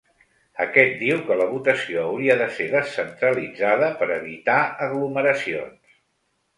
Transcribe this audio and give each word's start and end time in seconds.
Aquest 0.63 0.95
diu 1.01 1.21
que 1.27 1.37
la 1.41 1.47
votació 1.51 2.07
hauria 2.07 2.39
de 2.41 2.49
ser 2.57 2.69
descentralitzada 2.73 3.93
per 4.03 4.11
evitar 4.19 4.61
aglomeracions. 4.91 5.99